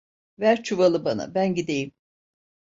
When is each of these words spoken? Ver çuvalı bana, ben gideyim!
Ver 0.39 0.63
çuvalı 0.63 1.05
bana, 1.05 1.35
ben 1.35 1.55
gideyim! 1.55 1.91